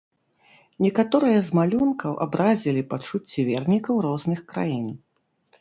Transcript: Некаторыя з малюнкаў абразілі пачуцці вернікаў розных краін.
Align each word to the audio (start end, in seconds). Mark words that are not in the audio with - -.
Некаторыя 0.85 1.43
з 1.49 1.57
малюнкаў 1.59 2.17
абразілі 2.27 2.81
пачуцці 2.95 3.47
вернікаў 3.51 4.03
розных 4.07 4.39
краін. 4.55 4.93